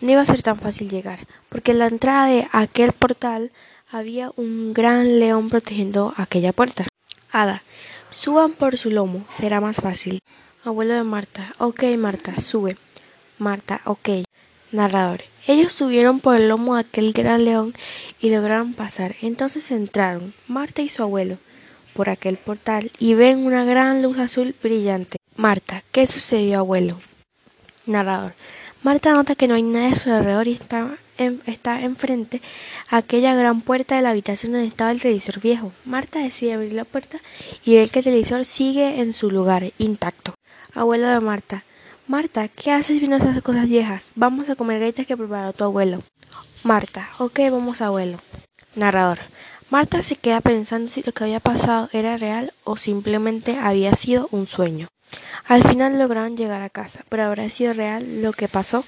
[0.00, 3.50] No iba a ser tan fácil llegar, porque en la entrada de aquel portal
[3.90, 6.86] había un gran león protegiendo aquella puerta.
[7.32, 7.62] Ada,
[8.10, 10.20] suban por su lomo, será más fácil.
[10.64, 12.76] Abuelo de Marta, ok Marta, sube.
[13.38, 14.08] Marta, ok.
[14.72, 15.22] Narrador.
[15.46, 17.74] Ellos subieron por el lomo de aquel gran león
[18.20, 19.16] y lograron pasar.
[19.22, 21.38] Entonces entraron, Marta y su abuelo,
[21.94, 25.16] por aquel portal y ven una gran luz azul brillante.
[25.36, 26.98] Marta, ¿qué sucedió, abuelo?
[27.86, 28.34] Narrador.
[28.82, 32.40] Marta nota que no hay nadie a su alrededor y está, en, está enfrente
[32.88, 35.72] a aquella gran puerta de la habitación donde estaba el televisor viejo.
[35.84, 37.18] Marta decide abrir la puerta
[37.62, 40.34] y ve que el televisor sigue en su lugar, intacto.
[40.72, 41.62] Abuelo de Marta.
[42.06, 44.12] Marta, ¿qué haces viendo esas cosas viejas?
[44.14, 46.02] Vamos a comer galletas que preparó tu abuelo.
[46.62, 48.16] Marta, ok, vamos abuelo.
[48.76, 49.18] Narrador.
[49.68, 54.26] Marta se queda pensando si lo que había pasado era real o simplemente había sido
[54.30, 54.88] un sueño.
[55.50, 58.84] Al final lograron llegar a casa, pero ¿habrá sido real lo que pasó?